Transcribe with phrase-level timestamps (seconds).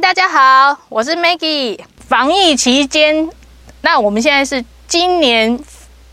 [0.00, 1.76] 大家好，我是 Maggie。
[2.06, 3.28] 防疫期间，
[3.80, 5.58] 那我们现在是今年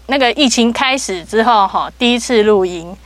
[0.08, 2.98] 那个疫情开始之后哈，第一次录音，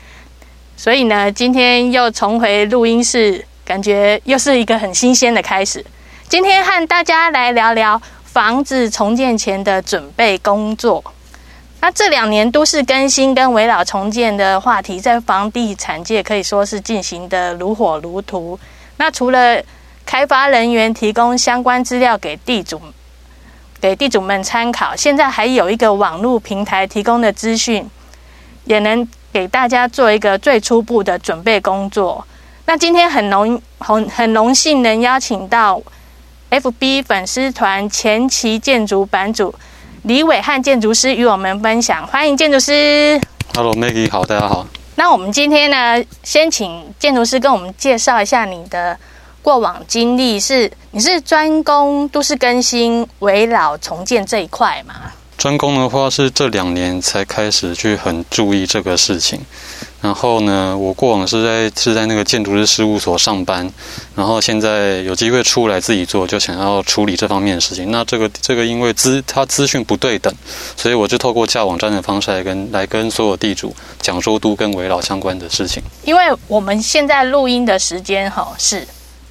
[0.78, 5.86] 所以呢，今天又重回录音室，感觉又是一个很新鲜的开始。
[6.30, 11.04] 今天和大家来聊聊房子重建前的准备工作。
[11.82, 18.58] 那这两年都市更新跟围绕重建的话题，在房地产界可以说是进行得如火如荼。
[18.96, 19.62] 那除了
[20.10, 22.82] 开发人员提供相关资料给地主，
[23.80, 24.96] 给地主们参考。
[24.96, 27.88] 现在还有一个网络平台提供的资讯，
[28.66, 32.26] 也能给大家做一个最初步的准备工作。
[32.66, 35.80] 那今天很荣很很荣幸能邀请到
[36.50, 39.54] FB 粉丝团前期建筑版主
[40.02, 42.08] 李伟汉建筑师与我们分享。
[42.08, 43.22] 欢迎建筑师。
[43.54, 44.66] Hello Maggie，好，大家好。
[44.96, 48.98] 那我们今天呢，先请建筑师跟我们介绍一下你的。
[49.42, 54.96] 过往经历是，你是专攻都市更新、危老重建这一块吗？
[55.38, 59.40] 专攻的话是这两年才开始去很注意这个事情。
[60.02, 63.70] 然后呢，我过往是在是在那个建筑师事务所上班，
[64.16, 67.90] 然后现在有机会出来自己做，就想要处理这方面的事情。
[67.90, 70.34] 那这个这个因为资它资讯不对等，
[70.76, 75.82] 所以我就透过架网站的方式来跟来跟所有地主讲说都跟围绕相关的事情。
[76.04, 78.86] 因为我们现在录音的时间哈是。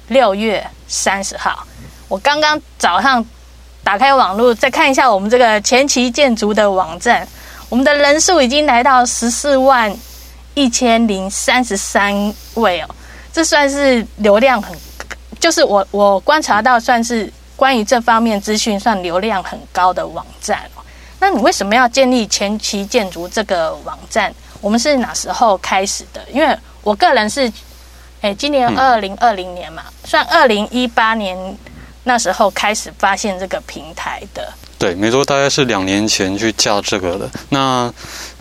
[0.09, 1.65] 六月三十号，
[2.07, 3.23] 我刚刚早上
[3.83, 7.27] 打开网络，再看一下我们这个前期建筑的网站，
[7.69, 9.95] 我们的人数已经来到十四万
[10.55, 12.89] 一千零三十三位哦，
[13.31, 14.75] 这算是流量很，
[15.39, 20.59] 就是我我观察到算是关于这方面资讯算流量很高的网站。
[21.19, 24.33] 那你为什么要建立前期建筑这个网站？
[24.59, 26.21] 我们是哪时候开始的？
[26.31, 27.51] 因为我个人是。
[28.21, 31.37] 哎，今年二零二零年嘛，嗯、算二零一八年
[32.03, 34.51] 那时候开始发现这个平台的。
[34.77, 37.29] 对，没错，大概是两年前去架这个的。
[37.49, 37.93] 那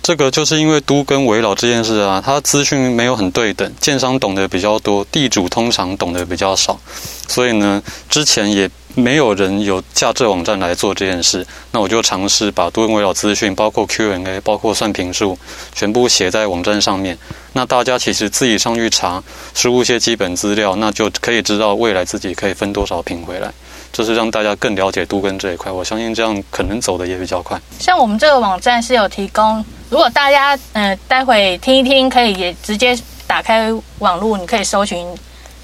[0.03, 6.79] 这个就是因为都跟围绕这件事啊，它资讯没有很对等，建商懂得比较多，地主通常懂得比较少，
[7.27, 8.71] 所以呢，之前也。
[8.99, 15.39] 没有人有架这网站来做这件事，那我就尝试把都更危老资讯，包括 Q&A，包括算评数，
[15.73, 17.17] 全部写在网站上面。
[17.53, 19.23] 那大家其实自己上去查，
[19.55, 23.53] 输入一些基本资料，那就可以知道未来自己可以分多少坪回来。
[23.91, 27.59] 就是让大家更了解都更这一块，我相信这样可能走的也比较快。
[27.79, 35.07] 像我们这个网站是有提供，如果大家嗯、待会听一听，可以也直接打开网络，你可以搜寻。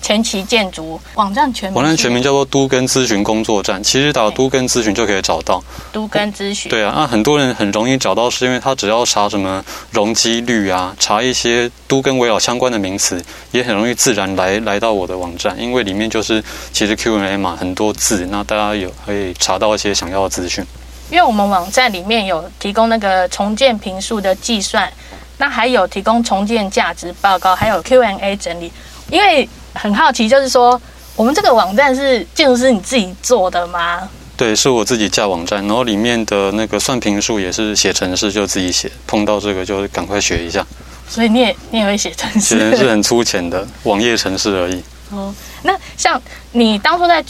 [0.04, 3.82] 前期建筑网站全名，网站全名叫做都根咨询工作站。
[3.82, 5.65] 其实打都根咨询就可以找到。
[5.92, 6.69] 都根咨询。
[6.69, 20.62] 对啊，那很多人很容易找到，是因为他只要查什么容积率啊，查一些都跟围绕相关的名词，也很容易自然来来到我的网站，因为里面就是其实 Q&A 嘛，很多字，那大家有可以查到一些想要的资讯。
[21.10, 24.92] 因为我们网站里面有提供那个重建平数的计算，
[25.38, 28.71] 那还有提供重建价值报告，还有 Q&A 整理，
[29.10, 29.48] 因为。
[29.76, 30.81] 很好奇，就是说，
[31.16, 34.09] 我们这个网站是建筑师你自己做的吗？
[34.37, 40.65] 对，是我自己架网站，然后里面的那个算评数也是写程式就自己写，碰到这个就赶快学一下。
[41.09, 42.41] 所以你也你也会写程式？
[42.56, 44.81] 写程式很粗浅的网页程式而已。
[45.10, 45.34] 哦，
[45.65, 46.22] 那像
[46.53, 47.21] 你当初在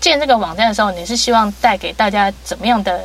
[0.00, 3.02] 建这个网站的时候，你是希望带给大家怎么样的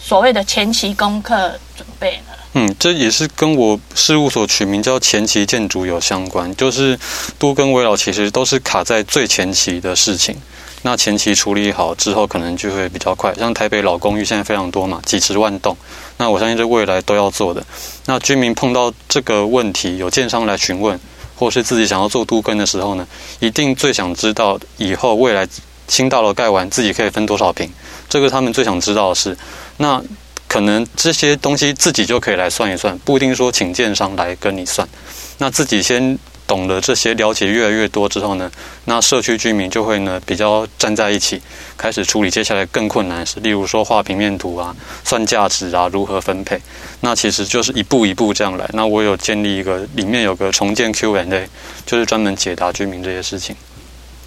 [0.00, 2.29] 所谓的前期功课准备呢？
[2.52, 6.98] 嗯，这也是跟我事务所取名叫前期建筑有相关，就是
[7.38, 10.34] 都更危老其实都是卡在最前期的事情。
[10.82, 13.32] 那前期处理好之后，可能就会比较快。
[13.34, 15.76] 像台北老公寓现在非常多嘛，几十万栋，
[16.16, 17.64] 那我相信这未来都要做的。
[18.06, 20.98] 那居民碰到这个问题，有建商来询问，
[21.36, 23.06] 或是自己想要做都更的时候呢，
[23.38, 25.46] 一定最想知道以后未来
[25.86, 27.70] 新大楼盖完自己可以分多少坪，
[28.08, 29.38] 这个他们最想知道的是
[29.76, 30.02] 那。
[30.50, 34.86] 可能这些东西自己就可以来算一算，不一定说请建商来跟你算。
[35.38, 38.50] 那自己先懂得这些，了解越来越多之后呢，
[38.86, 41.40] 那社区居民就会呢比较站在一起，
[41.76, 44.74] 开始处理接下来更困难的事，例如说画平面图啊、
[45.04, 46.60] 算价值啊、如何分配。
[47.00, 48.68] 那其实就是一步一步这样来。
[48.72, 51.48] 那我有建立一个，里面有个重建 Q&A，
[51.86, 53.54] 就是专门解答居民这些事情。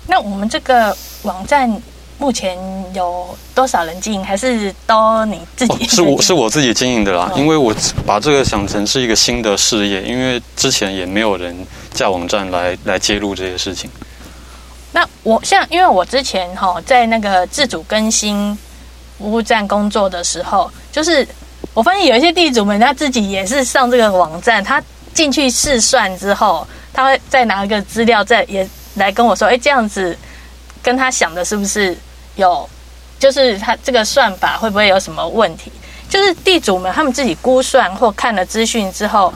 [0.08, 1.84] 那我们这个网站。
[2.24, 2.58] 目前
[2.94, 4.24] 有多少人经营？
[4.24, 5.88] 还是都你自己、哦？
[5.90, 7.76] 是我是我自己经营的啦，因为我
[8.06, 11.54] 把这个想成是一个新的事业，因为之前也没有人
[11.94, 13.90] 架网站来来揭露这些事情。
[14.94, 18.58] 那我像，因为我之前哈在那个自主更新
[19.18, 21.28] 服务站工作的时候，就是
[21.74, 24.82] 我发现有一些地主们他自己也是上这个网站，他
[25.14, 28.66] 进去试算之后，他会再拿一个资料再也
[28.96, 30.18] 来跟我说，哎，这样子。
[30.84, 31.98] 跟他想的是不是
[32.36, 32.70] 有，
[33.20, 35.72] 就是他这个算法会不会有什么问题？
[36.10, 39.34] 就是地主们他们自己估算或看了资讯之后，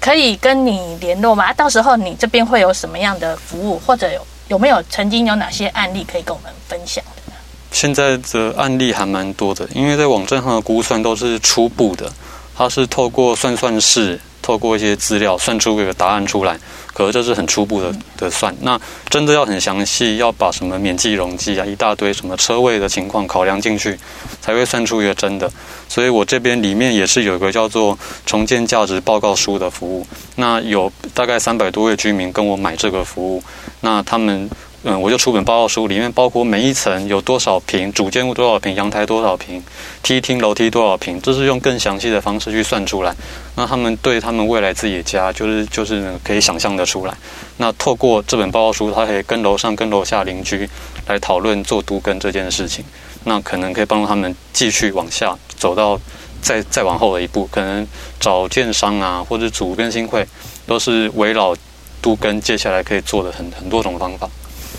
[0.00, 1.52] 可以跟你联络吗？
[1.52, 7.36] 到时候你这边会有什么样的服务，或者有有没有曾经有哪些案例可以跟我们分享的呢？
[7.72, 12.12] 现在的案例还蛮多的，因为在网站上的估算都是初步的，
[12.56, 14.20] 它是透过算算式。
[14.48, 16.58] 透过一些资料算出一个答案出来，
[16.94, 18.56] 可是这是很初步的的算。
[18.62, 18.80] 那
[19.10, 23.98] 真的要很详细，要把什么免计容积啊，一大堆什么车位的情况考量进去，
[24.40, 25.52] 才会算出一个真的。
[25.86, 30.06] 所以我这边里面也是有一个叫做重建价值报告书的服务。
[30.36, 33.42] 那有大概三百多位居民跟我买这个服务，
[33.82, 34.48] 那他们。
[34.84, 39.60] 嗯，我就出本报告书，里面包括每一层有多少平，主建物多少平，阳台多少平，
[40.04, 43.12] 梯厅楼梯多少平，这是用更详细的方式去算出来。
[43.56, 47.14] 那他们对他们未来自己的家，就是就是可以想象得出来。
[47.56, 50.70] 那透过这本报告书，他可以跟楼上、跟楼下邻居
[51.08, 52.84] 来讨论做都更这件事情。
[53.24, 56.00] 那可能可以帮助他们继续往下走到
[56.40, 57.84] 再再往后的一步，可能
[58.20, 60.24] 找建商啊，或者组更新会，
[60.68, 61.52] 都是围绕
[62.00, 64.30] 都更接下来可以做的很很多种方法。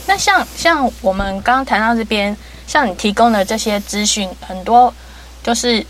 [0.10, 2.36] 那像像我们刚刚谈到这边，
[2.66, 4.92] 像你提供的这些资讯，很多
[5.44, 5.86] 就是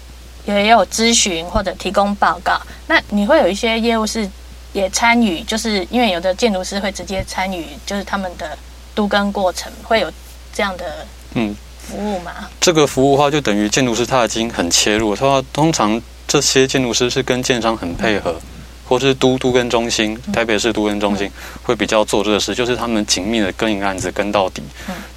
[0.45, 2.61] 也有咨询或者提供报告。
[2.85, 4.29] 那你会有一些业务是
[4.73, 8.57] 也参与，就是因为有的建筑师会直接参与，就是他们的
[8.93, 10.11] 都更过程会有
[10.53, 12.33] 这样的嗯服务吗？
[12.41, 18.31] 嗯，这个服务的话，就等于建筑师他已经很切入，他说通常这些建筑师是跟建商很配合。
[18.31, 18.58] 嗯
[18.89, 21.29] 或是都都跟中心，台北市都跟中心
[21.61, 24.63] 会比较做这个事，就是他们紧密的跟一个案子跟到底。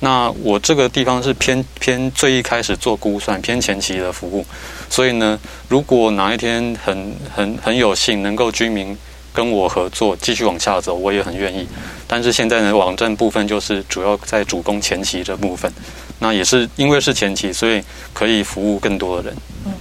[0.01, 4.45] 那我这个地方是偏偏最一开始做估算，偏前期的服务，
[4.91, 8.95] 所以呢，如果哪一天很很很有幸能够居民
[9.33, 11.67] 跟我合作继续往下走，我也很愿意。
[12.07, 15.73] 但是现在呢，网站部分就是主要在主攻前期这部分，
[16.19, 17.83] 那也是因为是前期，所以
[18.13, 19.37] 可以服务更多的人。
[19.65, 19.73] 嗯，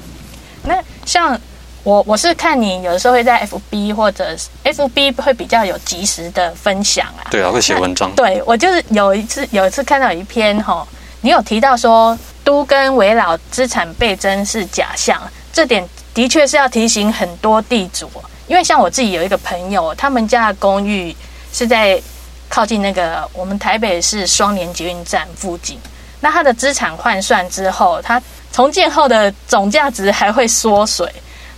[0.64, 1.38] 那像。
[1.84, 8.12] 我我是看你有的时候会在 FB 或者 FB 会比较有及时的分享啊，对啊，会写文章。
[8.16, 10.88] 对，我就是有一次有一次看到一篇哈，
[11.22, 15.20] 你有提到说都跟围老资产倍增是假象，
[15.52, 15.84] 这点
[16.14, 18.08] 的确是要提醒很多地主，
[18.48, 21.16] 因为像我自己有一个朋友，他们家的公寓
[21.52, 22.00] 是在
[22.48, 25.80] 靠近那个我们台北市双连捷运站附近，
[26.20, 28.22] 那他的资产换算之后，他
[28.54, 31.12] 重建后的总价值还会缩水。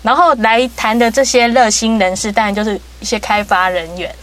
[0.03, 4.13] 然后来谈的这些热心人士，当然就是一些开发人员。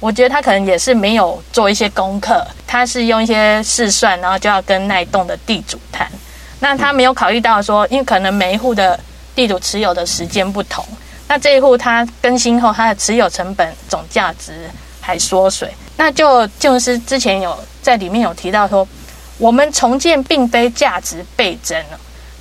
[0.00, 6.10] 我觉得他可能也是没有做一些功课，他是用一些试算，然后就要跟那一栋的地主谈。
[6.60, 8.98] 那他没有考虑到说，因为可能每一户的
[9.34, 10.84] 地主持有的时间不同，
[11.26, 14.70] 那这一户他更新后，他的持有成本总价值
[15.00, 15.72] 还缩水。
[15.96, 18.86] 那就就是之前有在里面有提到说，
[19.36, 21.98] 我们重建并非价值倍增了。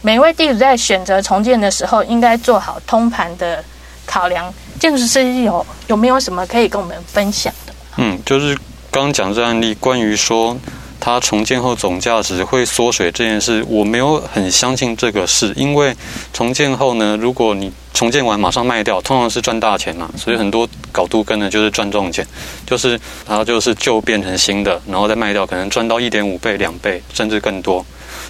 [0.07, 3.62] 每位地主在选择重建的时候，应该做好通盘的
[4.06, 4.54] 考量。
[4.80, 7.74] 建筑师有有没有什么可以跟我们分享的？
[7.98, 8.56] 嗯，就是
[8.89, 10.57] 刚刚讲这案例，关于说
[10.98, 15.94] 它重建后总价值会缩水这件事，我没有很相信这个事，因为
[16.31, 22.25] 重建后呢，如果你重建完马上卖掉，通常是赚大钱嘛，所以很多搞都更呢就是赚这种钱，
[22.65, 27.86] 就是它就是旧变成新的，然后再卖掉，可能赚到一点五倍、两倍，甚至更多。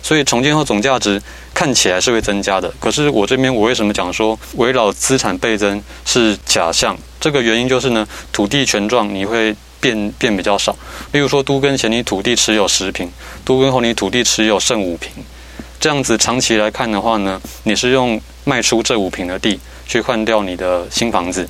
[0.07, 1.21] 所以重建后总价值
[1.53, 6.97] 看起来是会增加的，可是我这边我为什么讲说围绕资产倍增是假象？
[7.19, 10.73] 这个原因就是呢，土地权状你会变变比较少。
[11.11, 13.11] 例如说都跟前你土地持有十平，
[13.43, 15.11] 都跟后你土地持有剩五平，
[15.77, 21.45] 这样子长期来看的话呢，你是用卖出这五平的地去换掉你的新房子，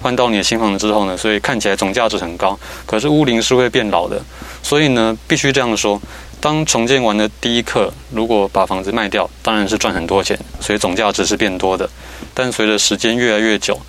[0.00, 4.20] 换到你的新房子之后呢，所以看起来总价值很高，可是屋龄是会变老的，
[4.60, 6.02] 所以呢，必须这样说。
[6.42, 11.88] 当重建完的第一刻，如果把房子卖掉，当然是赚很多钱，所以总价值是变多的。
[12.34, 13.80] 但随着时间越来越久，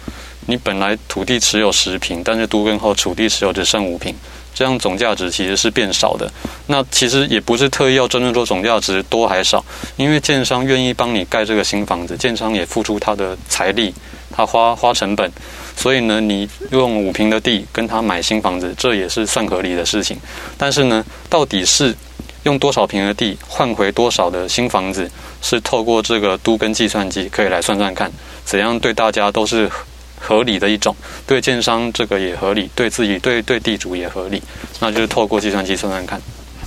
[0.45, 4.13] 你本来土地持有十平，但是都更后土地持有只剩五平，
[4.53, 6.31] 这样总价值其实是变少的。
[6.67, 13.91] 那其实也不是特意要争论说总价值多还少，因为建商愿意帮你盖这个新房子，建商也付出他的财力，
[14.31, 15.31] 他花花成本，
[15.75, 20.15] 所以呢，你用五平的地跟他买新房子，这也是算合理的事情。
[20.55, 21.95] 但是呢，到底是
[22.43, 25.09] 用多少平的地换回多少的新房子，
[25.41, 28.11] 是透过这个都跟计算机可以来算算看，
[28.43, 29.69] 怎样对大家都是
[30.19, 30.95] 合理的一种，
[31.25, 34.41] 对建商这个也合理，对自己对对地主也合理，
[34.79, 36.21] 那就是透过计算机算算看。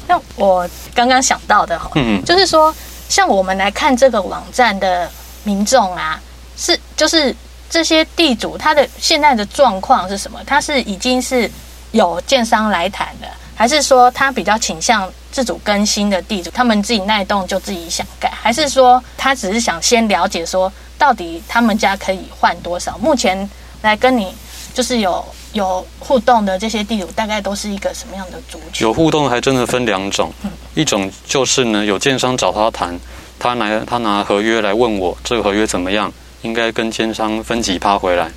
[0.08, 2.74] 那我刚刚想到的哈，嗯嗯，就是说，
[3.08, 5.10] 像我们来看这个网站的
[5.44, 6.20] 民众啊，
[6.56, 7.34] 是就是
[7.68, 10.40] 这些地主他的现在的状况是什么？
[10.46, 11.50] 他是已经是
[11.92, 13.28] 有建商来谈的。
[13.56, 22.98] 还是说他比较倾向自主更新的地主，他们自己那一栋就自己想盖，还是说他只是想先了解说到底他们家可以换多少？
[22.98, 23.48] 目前
[23.80, 24.34] 来跟你
[24.74, 28.86] 就是有有互动的这些地主，大概都是一个什么样的族群？
[28.86, 30.30] 有互动还真的分两种，
[30.74, 32.98] 一种就是呢有建商找他谈，
[33.38, 38.30] 他拿他拿合约来问我这个合约怎么样，应该跟建商分几趴回来。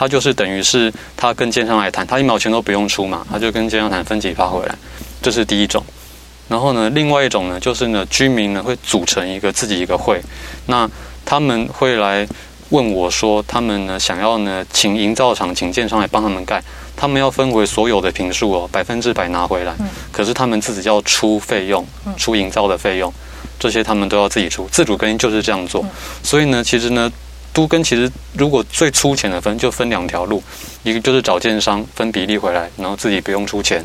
[0.00, 4.74] 他就是等于是他跟建商来谈，他一毛钱都不用出嘛，他就跟建商谈分几发回来，
[5.20, 5.84] 这是第一种。
[6.48, 10.18] 然后呢，另外一种呢，就是呢，居民呢会组成一个自己一个会，
[10.64, 10.90] 那
[11.26, 12.26] 他们会来
[12.70, 16.62] 问我说，他们呢想要呢请营造厂请建商来帮他们盖，
[16.96, 19.76] 他们要分回所有的平数哦，百分之百拿回来。
[20.10, 23.12] 可是他们自己要出费用，出营造的费用，
[23.58, 24.66] 这些他们都要自己出。
[24.72, 25.84] 自主更新就是这样做，
[26.22, 27.12] 所以呢，其实呢。
[27.52, 30.42] 都跟其实，如果最粗浅的分，就分两条路，
[30.82, 33.82] 一个就是找建商分比例回来，然后自己不用出钱；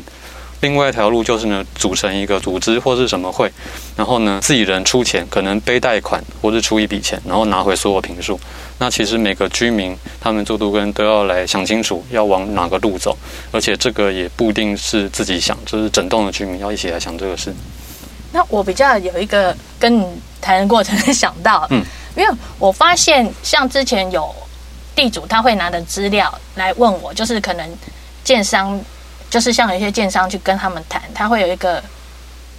[0.60, 3.50] 另外一条路就是呢，组成一个组织或是什么会，
[3.96, 8.38] 然后呢，自己人出钱，可能背贷款或是出一笔钱，然后拿回所有平数。
[8.78, 13.16] 那其实每个居民他们做都跟都要来想清楚要往哪个路走，
[13.50, 17.52] 而且这个也不一定是自己想，就是整栋的居民要一起来想这个事。
[18.32, 20.06] 那我比较有一个跟你
[20.40, 21.84] 谈的过程想到，嗯。
[22.16, 24.34] 因为我发现，像之前有
[24.94, 27.68] 地主他会拿的资料来问我，就是可能
[28.24, 28.80] 建商，
[29.28, 31.82] 就是像有一些建商去跟他们谈，他会有一个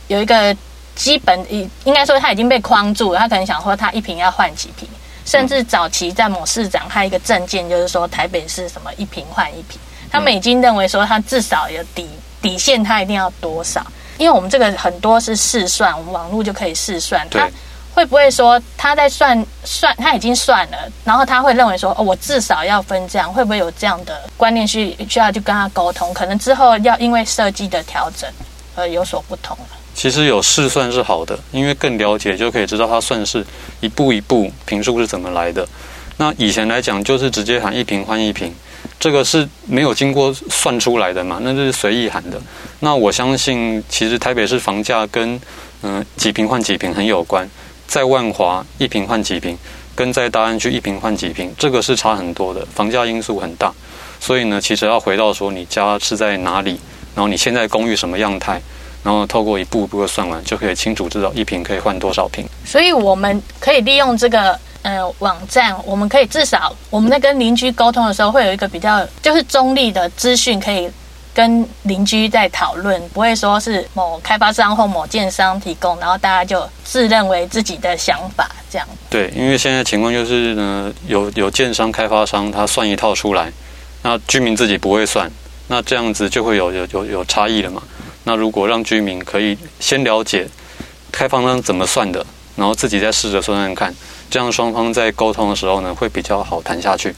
[0.07, 0.55] 有一个
[0.95, 4.87] 基本，应应该说他已经被框住了，他可能想说他一瓶要换几瓶，
[5.25, 9.79] 甚至早期在某市长他一个政见就是说台北市什么一瓶换一瓶，
[10.11, 12.07] 他们已经认为说他至少有底
[12.41, 13.83] 底线，他一定要多少？
[14.19, 17.49] 因为我们这个很多是试算，我们网络就可以试算，他。
[17.97, 26.13] 会不会说他在算算他已经算了，然后他会认为说哦，我至少要分这样，会不会有这样的观念需需要去跟他沟通？
[26.13, 28.29] 可能之后要因为设计的调整
[28.75, 29.57] 而有所不同。
[29.95, 33.43] 其实有试算是好的，因为更了解就可以知道他算是
[33.79, 35.67] 一步一步平数是怎么来的。
[36.17, 38.53] 那以前来讲就是直接喊一坪换一坪，
[38.99, 42.39] 这个是没有经过算出来的嘛，那就是随意喊的。
[42.79, 45.41] 那我相信其实台北市房价跟
[45.83, 47.47] 嗯、几平换几平很有关。
[47.87, 49.57] 在万华一平换几平，
[49.95, 53.73] 跟在大安区一平换几平，这个是差很多的，房价因素很大。
[54.19, 56.79] 所以呢，其实要回到说你家是在哪里，
[57.15, 58.61] 然后你现在公寓什么样态，
[59.03, 62.45] 然后透过一步一步的算完，就可以清楚知道一平可以换多少平。
[62.65, 70.89] 所以我们可以利用这个呃网站，我们可以至少我们在跟邻居沟通的时候，会有一个比较就是中立的资讯可以。
[71.37, 78.87] 跟邻居在讨论，不会说是某开发商或某建商提供，然后大家就自认为自己的想法这样。
[79.07, 83.51] 对，因为现在情况就是呢，有有建商、开发商他算一套出来，
[84.01, 85.29] 那居民自己不会算，
[85.67, 87.83] 那这样子就会有有有有差异了嘛。
[88.23, 90.47] 那如果让居民可以先了解
[91.11, 92.25] 开发商怎么算的，
[92.55, 93.93] 然后自己再试着算算看，
[94.27, 97.13] 这样双方在沟通的时候呢，会比较好谈下去。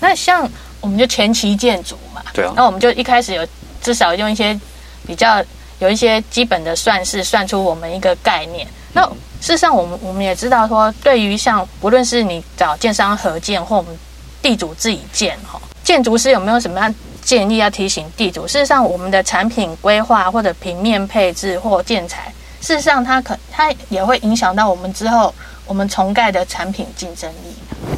[0.00, 0.50] 那像。
[0.80, 3.46] 我们就前期建筑嘛，对啊，那我们就一开始有
[3.82, 4.58] 至少用一些
[5.06, 5.44] 比较
[5.78, 8.66] 有一些基本的算式算出我们一个概念。
[8.92, 9.04] 那
[9.40, 13.96] 事实上，我们我们也知道说，对于像不论是你找建商合建或我们
[14.40, 18.46] 地主自己建哈，建筑师有没有什么样建议要提醒地主？
[18.46, 25.34] 事实上，我们的产品规划或者平面配置或建材，事实上它可它也会影响到我们之后
[25.66, 27.54] 我们重盖的产品竞争力。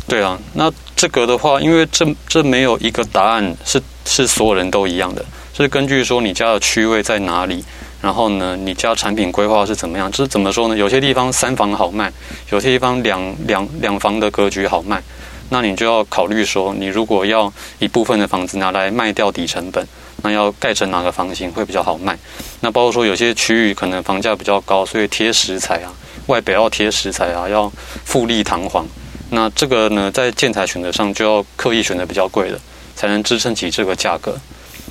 [0.09, 5.23] 对啊，那这个的话，因为这这没有一个答案是是所有人都一样的，
[5.53, 7.63] 是根据说你家的区位在哪里，
[8.01, 10.11] 然后呢，你家产品规划是怎么样？
[10.11, 10.77] 就是怎么说呢？
[10.77, 12.11] 有些地方三房好卖，
[12.51, 15.03] 有些地方两两两房的格局好卖，
[15.51, 19.87] 那你就要考虑说，你如果要一部分的房子拿来卖掉底成本，
[20.23, 22.17] 那要盖成哪个房型会比较好卖？
[22.61, 25.93] 那包括说有些区域可能房价比较高，所以贴石材啊，
[26.27, 27.71] 外表要贴石材啊，要
[28.05, 28.87] 富丽堂皇。
[29.31, 32.59] 那这个呢，在建材选择上就要刻意选择比较贵的，
[32.97, 34.37] 才能支撑起这个价格。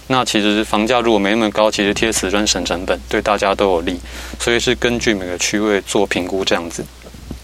[0.07, 3.99] 那其实房价如果没那么高，其实贴瓷砖省成本，对大家都有利。
[4.39, 6.85] 所以是根据每个区位做评估这样子。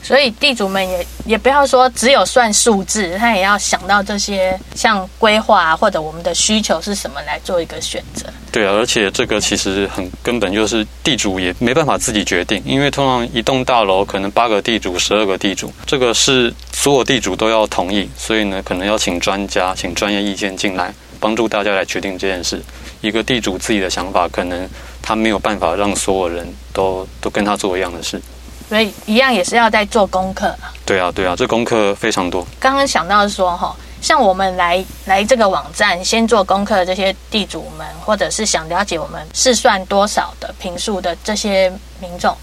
[0.04, 8.26] 所以地主们也也不要说只有算数字，他也要想到这些像规划啊或者我们的需求是什么来做一个选择。
[8.52, 22.62] 对啊，而且这个其实很根本，就是地主也没办法自己决定，因为通常一栋大楼可能八个地主、十二个地主，这个是所有地主都要同意，所以呢，可能要请专家、请专业意见进来帮助大家来决定这件事。
[23.00, 24.68] 一个地主自己的想法，可能
[25.02, 28.22] 他没有办法让所有人都都跟他做一样的事。
[28.72, 30.56] 所以一样也是要在做功课。
[30.86, 32.48] 对啊，对啊，这功课非常多。
[32.58, 42.34] 刚刚想到说哈，像我们来来这个网站先做功课的这些地主们，或者是想了解我们试算多少的平数的这些民众，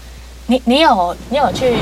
[0.45, 1.75] 你你有你有去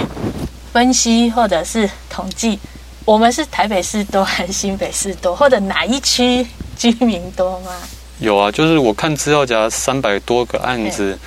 [0.72, 2.58] 分析或者是统计，
[3.04, 7.72] 我们是台北市多还是新北市多，或者哪一区居民多吗？
[8.20, 11.20] 有啊，就是我看资料夹三百多个案子。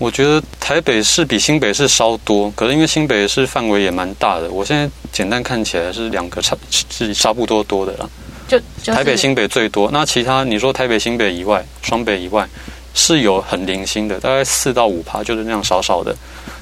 [0.00, 8.08] 我觉得台北市比新北市稍多，可是因为新北市范围也蛮大的，我现在简单看起来是两个差是差不多多的啦。
[8.48, 12.48] 就、就是、台北新北最多，那其他你说台北新北以外，双北以外
[12.94, 16.16] 是有很零星的，大概四到五趴，就是那样少少的。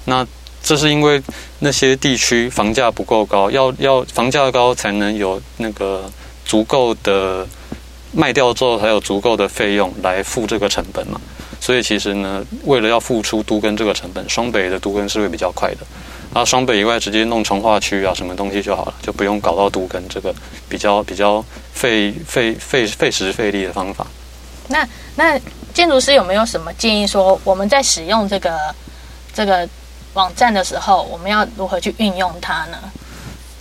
[0.04, 0.26] 那
[0.60, 1.22] 这是因为
[1.60, 6.10] 那些地区房价不够高，要要房价高才能有那个
[6.44, 7.46] 足够的
[8.10, 11.20] 卖掉之后才有足够的费用来付这个成本嘛。
[11.60, 15.78] 所以其实呢，为了要付出都跟这个成本，双北的都跟是会比较快的。
[16.32, 20.34] 啊，双北以外直接弄成化区啊，什么东西就好了，就不用搞到都跟这个
[20.68, 24.06] 比较比较费费费费时费力的方法。
[24.68, 24.86] 那
[25.16, 25.40] 那
[25.72, 28.58] 建筑师有没有什么建议说，我们在使用这个
[29.32, 29.68] 这个
[30.14, 32.78] 网站的时候，我们要如何去运用它呢？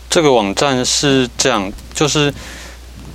[0.10, 2.34] 这个网站是这样，就是。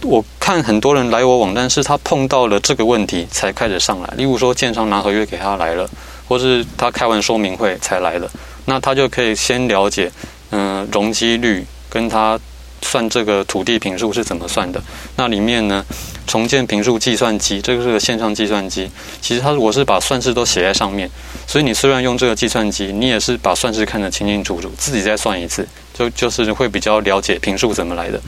[0.02, 4.14] 我看很多人来我网站，是他碰到了这个问题才开始上来。
[4.16, 5.88] 例如说，建商拿合约给他来了，
[6.28, 8.28] 或是他开完说明会才来了，
[8.64, 10.10] 那他就可以先了解，
[10.50, 12.38] 嗯、容积率跟他
[12.82, 14.82] 算这个土地坪数是怎么算的。
[15.16, 15.84] 那里面呢，
[16.26, 18.90] 重建坪数计算机，这个是个线上计算机，
[19.20, 21.08] 其实他我是把算式都写在上面，
[21.46, 28.20] 所以你虽然用这个计算机，你也是把算式看得清清楚楚，自己再算一次，就就是会比较了解坪数怎么来的。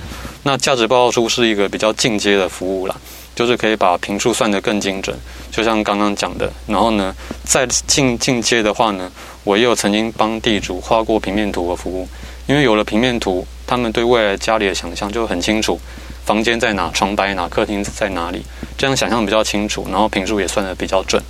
[0.46, 2.94] 那价值报告书是一个比较进阶的服务啦，
[3.34, 5.16] 就是可以把评数算得更精准，
[5.50, 6.52] 就像刚刚讲的。
[6.66, 9.10] 然后呢，在进进阶的话呢，
[9.42, 12.06] 我也有曾经帮地主画过平面图的服务，
[12.46, 15.80] 因为有了平面图，他们对未来家里的想象就很清楚，
[16.24, 18.42] 房间在哪，床摆哪，客厅在哪里，
[18.78, 21.22] 这样想象比较清楚，然后评数也算得比较准。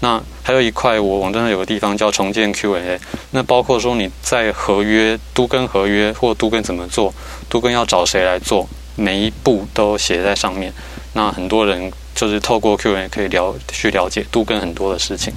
[0.00, 2.98] 那还有一块，我网站上有个地方叫重建 Q&A，
[3.32, 7.12] 那包括说你在合约都跟合约或都跟怎么做，
[7.48, 10.72] 都跟要找谁来做，每一步都写在上面。
[11.12, 15.32] 那很多人就是透过 Q&A 可以了去了解都跟很多的事情。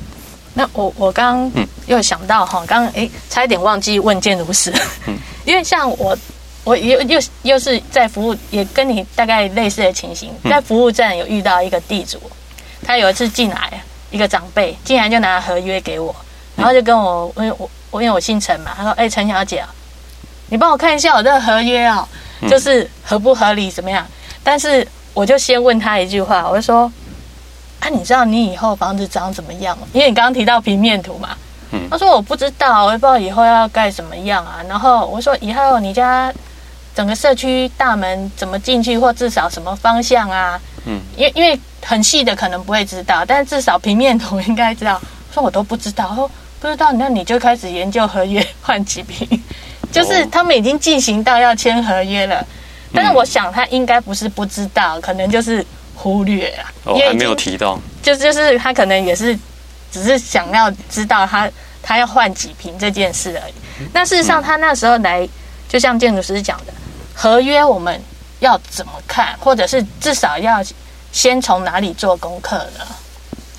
[0.54, 4.72] 那我我刚刚又想到哈，刚刚哎差一点忘记问建如师，
[5.08, 6.16] 嗯， 因为像我
[6.64, 12.20] 我又又又是在服务，也跟你大概类似的情形，在服务站有遇到一个地主，
[12.84, 13.82] 他有一次进来。
[14.12, 16.14] 一个长辈竟然就拿合约给我，
[16.58, 19.64] 然后就跟我，我我因为我姓陈嘛，他说：“哎，陈小姐，
[20.50, 22.06] 你帮我看一下我这个合约啊，
[22.50, 24.06] 就是合不合理怎么样？”
[24.44, 26.92] 但是我就先问他一句话，我就说
[27.80, 29.88] ：“啊，你知道你以后房子长怎么样吗？
[29.94, 31.30] 因为你刚刚提到平面图嘛。”
[31.90, 36.34] 他说：“我不知道，我也不知道以后要盖什么样啊。”然后我说：“以后你家
[36.96, 41.60] 整个社区大门怎么进去，或至少什么方向啊？”嗯，因为因为。
[41.84, 45.02] 很细的可能不会知道，但至少平面图应该知道。
[45.34, 49.28] 说我都不知道，说不知道，那你就开始研究合约换几瓶，
[49.92, 52.46] 就是他们已经进行到要签合约了。
[52.94, 59.36] 但是我想他应该不是不知道，可能就是忽略啊，哦，还没有提到，就就是他可能也是
[59.92, 61.50] 只是想要知道他
[61.82, 63.54] 他要换几瓶这件事而已。
[63.92, 65.28] 那事实上他那时候来，
[65.68, 66.74] 就像建筑师讲的，
[67.14, 68.02] 合约我们
[68.40, 70.64] 要怎么看，或者是至少要。
[71.14, 72.86] 先从哪里做功课呢？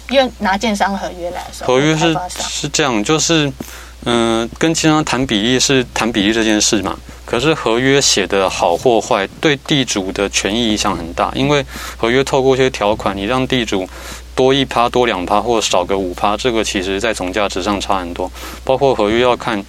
[0.09, 3.47] 因为拿建商合约来说，合约是是这样，就是
[4.07, 6.99] 嗯、呃，跟建商谈比例是谈比例这件事嘛。
[7.27, 11.31] 可是合约写的好或坏，对地主的权益影响很大。
[11.35, 11.62] 因为
[11.99, 13.87] 合约透过一些条款，你让地主
[14.35, 18.33] 多一趴、多两趴，或少个五趴，这个其实在总价值上差很多。
[18.65, 19.62] 包括合约要看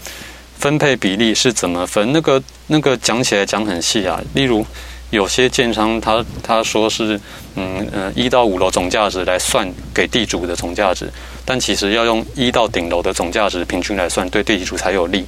[0.64, 4.22] 分配比例是怎么分，那个那个讲起来讲很细啊。
[4.34, 4.66] 例如。
[5.14, 7.22] 有些建商他他说是
[7.56, 11.08] 嗯呃一到五楼总价值来算给地主的总价值，
[11.46, 15.24] 但其实要用一到顶楼的总价值平均来算，对地主才有利。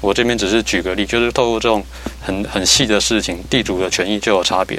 [0.00, 1.84] 我这边只是举个例，就是透过这种
[2.20, 4.76] 很很细的事情，地主的权益就有差别。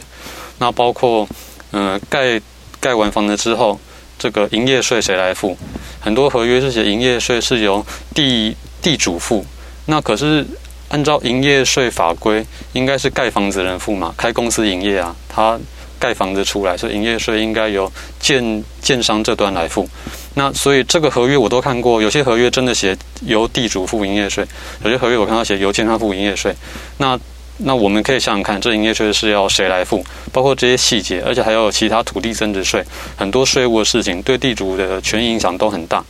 [0.57, 1.25] 那包括
[1.71, 2.41] 嗯、盖
[2.81, 3.79] 盖完房子之后，
[4.17, 5.57] 这个营业税谁来付？
[6.01, 9.45] 很多合约是写营业税是由地地主付，
[9.89, 10.45] 那可是。
[10.91, 15.55] 按照营业税法规，应该是盖房子人付嘛，开公司营业啊，他
[15.99, 17.85] 盖房子出来，所以营业税应该由
[18.19, 19.87] 建建商这端来付。
[20.33, 24.43] 那所以这个合约我都看过，有些合约真的写由地主付营业税，
[24.83, 26.55] 有些合约我看到写由建商付营业税。
[26.97, 27.15] 那
[27.61, 30.03] 那我们可以想想看，这营业税是要谁来付？
[30.31, 32.83] 包括这些细节，而且还有其他土地增值税，
[33.17, 36.03] 很多税务的事情，对地主的权益影响都很大。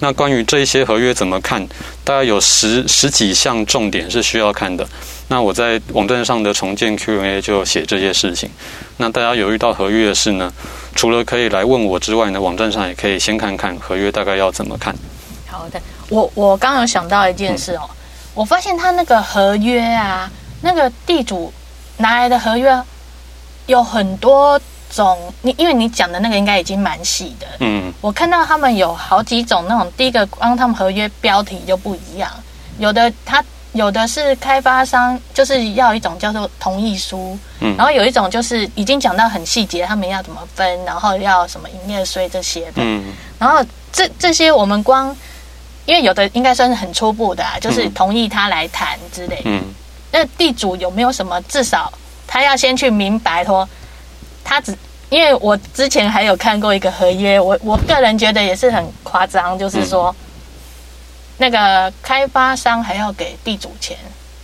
[0.00, 1.64] 那关于这一些合约怎么看？
[2.04, 4.86] 大概有十十几项重点是需要看的。
[5.28, 8.50] 那我在网站上的重建 Q&A 就写这些事情。
[8.96, 10.52] 那大家有遇到合约的事呢？
[10.94, 14.94] 除了可以来问我之外呢，网站上也可以先看看合约大概要怎么看。
[15.46, 17.88] 好的，我我刚有想到一件事哦，
[18.34, 20.30] 我发现他那个合约啊，
[20.62, 21.52] 那个地主
[21.96, 22.82] 拿来的合约
[23.66, 25.18] 有很多种。
[25.42, 32.30] 你因为你讲的那个应该已经蛮细的，嗯，我看到他们有好几种那种，第一个光他们合约标题就不一样，
[32.78, 33.44] 有的他。
[33.72, 43.04] 有的是开发商，就是要一种叫做同意书，嗯，然后有一种就是已经讲到很细节，他们要怎么分，然后要什么营业税这些的，嗯，
[43.38, 45.14] 然后这这些我们光，
[45.84, 49.62] 因为有的应该算是很初步的，啊，就是同意他来谈之类，嗯，
[50.12, 51.92] 那地主有没有什么至少
[52.26, 53.68] 他要先去明白说，
[54.44, 54.76] 他只
[55.10, 60.10] 因为我之前还有看过一个合约，我我个人觉得也是很夸张，就是说。
[60.10, 60.22] 嗯
[61.38, 63.94] 那个开发商还要给地主钱，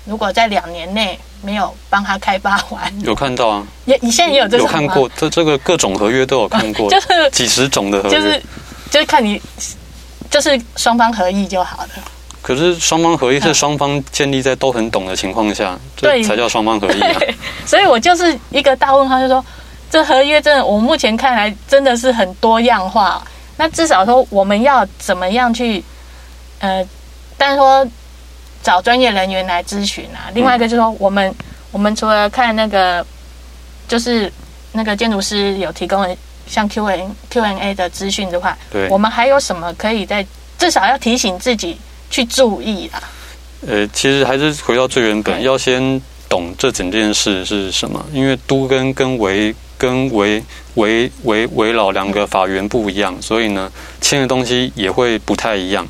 [0.05, 3.67] 如果在两年内没有帮他开发完， 有看到啊？
[3.87, 5.09] 也你现在也有这种有看过？
[5.17, 8.43] 这这个各种合约都有看过， 就是几十种的合约，就是
[8.91, 9.41] 就是看你，
[10.31, 11.89] 就是双方合意就好了。
[12.43, 17.21] 可是双方合意是双方建立在都很懂的情况下，对、嗯，才叫双方合意啊。
[17.65, 19.45] 所以我就是一个大问号，就说
[19.91, 23.23] 这合约真的，我目前看来真的是很多样化。
[23.57, 25.83] 那至少说我们要怎么样去？
[26.59, 26.85] 呃，
[27.37, 27.87] 但是说
[28.63, 30.31] 找专业人员来咨询啊。
[30.35, 31.35] 另外一个就是说，我们、嗯、
[31.73, 33.05] 我们除了看那个，
[33.87, 34.33] 就是
[34.73, 40.25] 那个建筑师有提供像 Q N Q N A 的资讯的话，对，我们还有什么可以在
[40.59, 41.79] 至少要提醒自己
[42.13, 43.03] 去注意啊？
[43.67, 48.05] 呃，其实还是回到最原本，要先懂这整件事是什么。
[48.13, 50.43] 因为都跟跟危跟危
[50.75, 53.73] 危危危老两个法源不一样，所以呢，
[54.03, 55.89] 签的东西也会不太一样。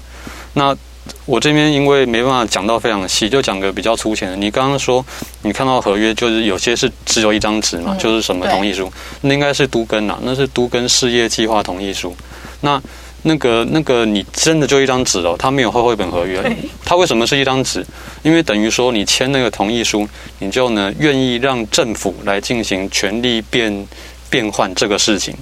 [0.54, 0.76] 那
[1.24, 4.36] 我这边因为没办法讲到非常细，就讲个比较粗浅的。
[4.36, 5.04] 你刚刚说
[5.42, 12.14] 你看到合约，就是有些是只有一张纸嘛，就是什么同意书，那应该是都更啊，那是都根事业计划同意书。
[12.60, 12.80] 那
[13.22, 16.42] 那个那个你真的就一张纸哦，它没有厚厚一本合约。
[16.84, 17.84] 它为什么是一张纸？
[18.22, 20.08] 因为等于说你签那个同意书，
[20.40, 23.86] 你就呢愿意让政府来进行权力变
[24.28, 25.34] 变换这个事情。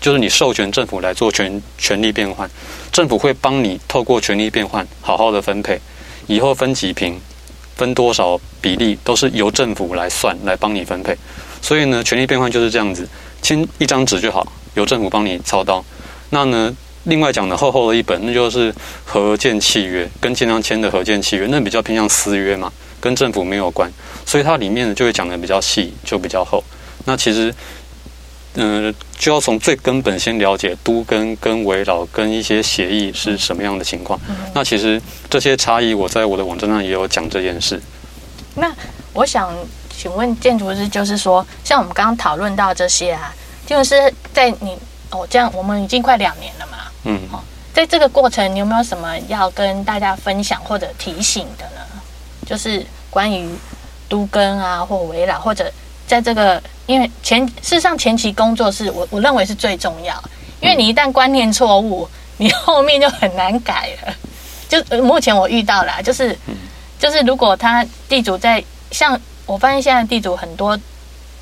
[0.00, 2.48] 就是你授权政府来做权权力变换，
[2.92, 5.78] 政府会帮你透过权力变换好好的分配，
[6.28, 7.20] 以后分几平，
[7.74, 11.16] 分多少比例都是由政府来算来帮你分配。
[11.60, 13.08] 所以呢，权力变换就是这样子，
[13.42, 15.84] 签一张纸就好，由政府帮你操刀。
[16.30, 16.76] 那呢，
[17.08, 18.72] 另外讲的厚厚的一本，那就是
[19.04, 23.90] 合建契约，跟建商签的合建契约，那比较偏向私约嘛，跟政府没有关，
[24.24, 26.62] 所以它里面呢就会讲的比较细，就比较厚。
[27.04, 27.52] 那其实。
[28.60, 34.18] 嗯，就要从最根本先了解都跟跟围老跟一些协议是什么样的情况。
[34.52, 37.80] 那其实这些差异，我在我的网站上也有讲这件事。
[38.56, 38.74] 那
[39.12, 39.54] 我想
[39.96, 43.32] 请问建筑师，就是说，像我们刚刚讨论到这些啊，
[43.64, 44.76] 就是在你
[45.10, 46.77] 哦这样，我们已经快两年了嘛。
[47.08, 47.20] 嗯。
[47.32, 47.40] 哦，
[47.74, 51.80] 在这个过程，你有没有什么要跟大家分享或者提醒的呢？
[52.46, 53.52] 就是关于
[54.08, 55.70] 都更啊，或围老，或者
[56.06, 56.62] 在这个。
[56.88, 60.14] 因为前事实上前期工作是我我认为是最重要，
[60.62, 64.14] 因为你一旦观念错误，你后面就很难改了。
[64.70, 66.34] 就目前我遇到了，就是
[66.98, 70.78] 就是如果他地主在像我发现现在地主很多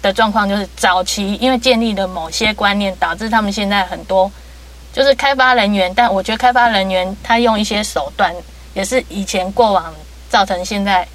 [0.02, 4.28] 的状况，就是早期因为建立了某些观念，导致他们现在很多
[4.96, 8.34] 就是开发人员，但我觉得开发人员他用一些手段，
[8.72, 9.94] 也是以前过往
[10.30, 11.06] 造成现在。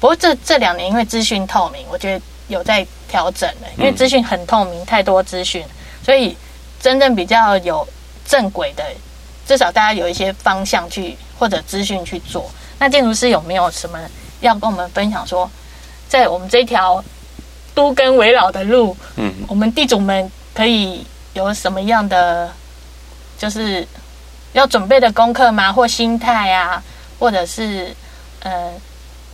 [0.00, 2.24] 不过这这两年因为资讯透明，我觉得。
[2.48, 5.64] 有在调整了，因为资讯很透明，太多资讯，
[6.04, 6.36] 所以
[6.78, 7.86] 真正比较有
[8.26, 8.84] 正轨的，
[9.46, 12.50] 至少大家有一些方向去或者资讯去做。
[12.78, 13.98] 那建筑师有没有什么
[14.40, 15.26] 要跟我们分享？
[15.26, 15.50] 说
[16.08, 17.02] 在我们这条
[17.74, 22.52] 都更危老的路，嗯，我们地主们可以有什么样的
[23.42, 23.84] 就是
[24.52, 25.72] 要准备的功课吗？
[25.72, 26.80] 或心态啊，
[27.18, 27.92] 或者是
[28.44, 28.72] 呃，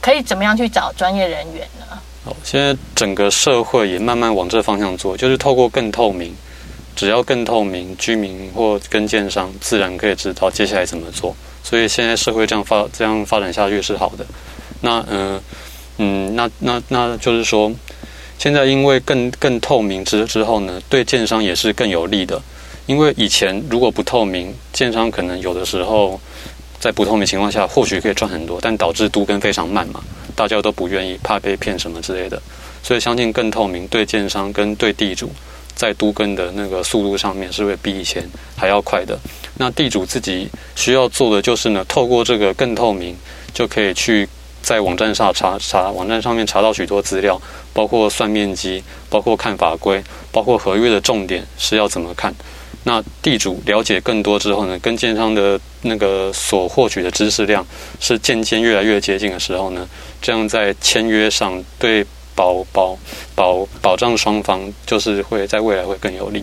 [0.00, 1.84] 可以怎么样去找专业人员呢？
[2.24, 6.34] 好现在整个社会也慢慢往这方向做，就是透过更透明，
[6.96, 11.36] 只要更透明，居民或跟建商自然可以知道接下来怎么做。
[11.62, 14.24] 所以现在社会这样发这样发展下去是好的。
[14.80, 15.38] 那嗯
[15.98, 17.70] 嗯，那那那就是说，
[18.38, 22.40] 现在因为更更透明之之后呢，对建商也是更有利的。
[22.88, 26.18] 因为以前如果不透明，建商可能有的时候
[26.80, 30.02] 在不透明情况下或许可以赚很多，但导致都跟非常慢嘛，
[30.34, 32.40] 大家都不愿意，怕被骗什么之类的。
[32.82, 35.30] 所以相信更透明，对建商跟对地主
[35.74, 39.18] 在都跟的那个速度上面是会比以前还要快的。
[39.58, 43.14] 那地主自己需要做的就是呢，透过这个更透明，
[43.52, 44.26] 就可以去
[44.62, 47.38] 在网站上查查，网站上面查到许多资料，
[47.74, 52.34] 包括算面积，包括看法规，包括合约的重点是要怎么看。
[52.88, 57.62] 那地主了解更多之后呢，跟建商的那个所获取的知识量
[58.00, 59.86] 是渐渐越来越接近的时候呢，
[60.22, 62.02] 这样在签约上对
[62.34, 62.96] 保保
[63.34, 66.42] 保保障双方就是会在未来会更有利。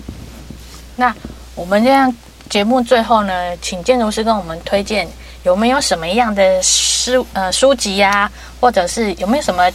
[0.96, 1.12] 那
[1.56, 2.16] 我们这样
[2.48, 5.08] 节目最后呢，请建筑师跟我们推荐
[5.42, 8.32] 有没有什么样的书呃书籍呀、啊，
[8.62, 9.68] 或者是有没有什么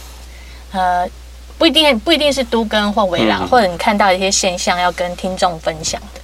[0.71, 1.05] 呃
[1.57, 6.20] 不一定不一定是都跟或危老，嗯、或者你看到一些现象要跟听众分享的。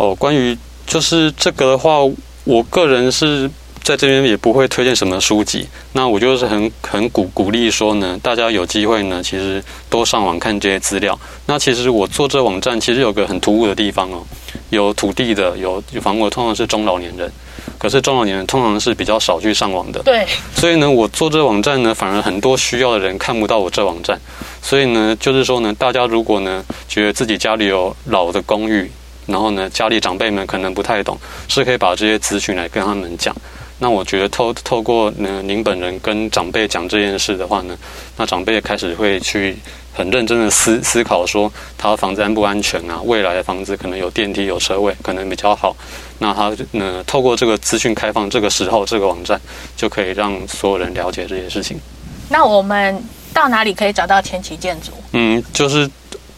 [0.00, 1.98] 哦，关于就是这个的话，
[2.44, 3.46] 我个人是
[3.82, 5.68] 在这边也不会推荐什么书籍。
[5.92, 11.18] 那我就是很很鼓鼓励说呢，大家有机会呢，其实多上网看这些资料。
[11.44, 14.24] 那其实我做这网站，其实有个很突兀的地方哦，
[14.70, 17.30] 有土地的，有有房屋，通常是中老年人。
[17.76, 20.02] 可是中老年人通常是比较少去上网的。
[20.02, 20.26] 对。
[20.56, 24.18] 所以呢，我做这网站呢，反而很多需要的人看不到我这网站。
[24.62, 28.90] 所以呢，就是说呢，大家如果呢，觉得自己家里有老的公寓。
[29.30, 31.16] 然后呢，家里长辈们可能不太懂，
[31.48, 33.34] 是可以把这些资讯来跟他们讲。
[33.78, 37.74] 那我觉得透透过呢，您本人跟长辈讲这件事的话呢，
[38.18, 39.56] 那长辈开始会去
[39.94, 43.00] 很认真的思思考说，他的房子安不安全啊？
[43.04, 45.74] 未来的房子可能有电梯、有车位，可能比较好。
[46.18, 49.40] 那他呢，透过这个资讯开放，这个时候这个网站
[49.76, 51.80] 就可以让所有人了解这些事情。
[52.28, 54.92] 那我们到哪里可以找到前期建筑？
[55.12, 55.88] 嗯，就是。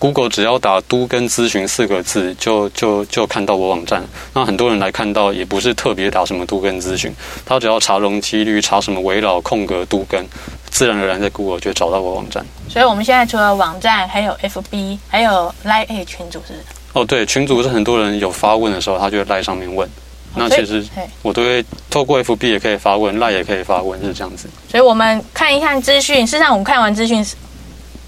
[0.02, 4.02] Google 只要打“都跟咨询”四个字，就就就看到我网站。
[4.34, 7.14] 那很多人来看到，也不是特别打什么“都跟咨询”，
[7.46, 10.26] 他只要查容积率、查什么围绕空格都跟，
[10.68, 12.44] 自然而然在 Google 就找到我网站。
[12.68, 16.54] 所以我们现在除了网站，还有 FB，还有 Line 群组是？
[16.94, 19.88] 哦，对，群组是很多人有发问的时候，他就会 Line 上面问。
[20.34, 20.84] 那其实
[21.22, 24.48] 我都会透过 FB 也可以发问，Line 也可以发问，是这样子。
[24.68, 26.26] 所以我们看一看资讯。
[26.26, 27.24] 事实上，我们看完资讯。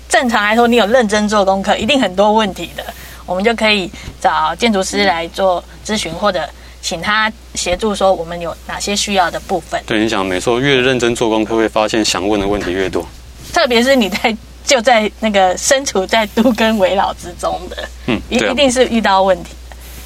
[0.08, 2.84] 正常来说，你有认真做功课，一定很多问题的，
[3.26, 3.90] 我们就可以
[4.20, 6.48] 找建筑师来做咨询，或者
[6.80, 9.82] 请他协助说我们有哪些需要的部分。
[9.86, 13.04] 对，你讲没错，越认真做功课，会发现想问的问题越多。
[13.52, 19.50] 特别是你在就在那个身处在都跟围绕之中的，嗯，一一定是遇到问题。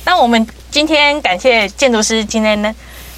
[0.05, 2.75] 那我们今天感谢建筑师今天呢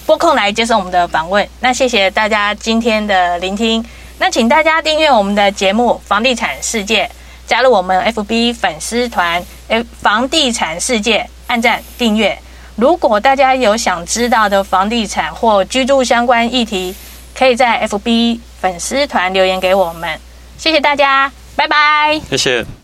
[0.06, 3.84] 拨空来接受我们的访问，那谢谢大家今天的聆听。
[4.22, 7.06] 那请大家订阅我们的节目《房地产世界》，
[7.46, 12.38] 加入我们 FB 粉丝团“诶房地产世界”，按赞订阅。
[12.76, 16.94] 如果大家有想知道的房地产或居住相关议题，
[17.34, 20.20] 可以在 FB 粉丝团留言给我们。
[20.58, 22.20] 谢谢大家，拜拜。
[22.28, 22.62] 谢谢。